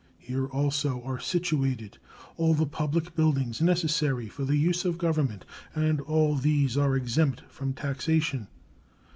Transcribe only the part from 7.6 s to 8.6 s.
taxation.